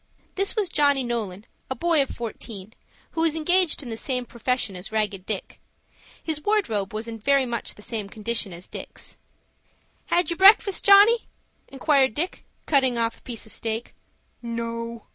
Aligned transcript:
This 0.33 0.55
was 0.55 0.67
Johnny 0.67 1.03
Nolan, 1.03 1.45
a 1.69 1.75
boy 1.75 2.01
of 2.01 2.09
fourteen, 2.09 2.73
who 3.11 3.21
was 3.21 3.35
engaged 3.35 3.83
in 3.83 3.89
the 3.89 3.95
same 3.97 4.25
profession 4.25 4.75
as 4.75 4.91
Ragged 4.91 5.27
Dick. 5.27 5.59
His 6.23 6.41
wardrobe 6.41 6.91
was 6.91 7.07
in 7.07 7.19
very 7.19 7.45
much 7.45 7.75
the 7.75 7.83
same 7.83 8.09
condition 8.09 8.51
as 8.51 8.67
Dick's. 8.67 9.17
"Had 10.07 10.31
your 10.31 10.37
breakfast, 10.37 10.83
Johnny?" 10.85 11.27
inquired 11.67 12.15
Dick, 12.15 12.45
cutting 12.65 12.97
off 12.97 13.19
a 13.19 13.21
piece 13.21 13.45
of 13.45 13.53
steak. 13.53 13.93
"No." 14.41 15.05